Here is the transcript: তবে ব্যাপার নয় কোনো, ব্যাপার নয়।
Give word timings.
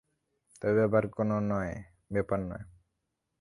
তবে 0.61 0.73
ব্যাপার 0.77 1.03
নয় 1.09 1.35
কোনো, 1.49 1.75
ব্যাপার 2.13 2.39
নয়। 2.41 2.65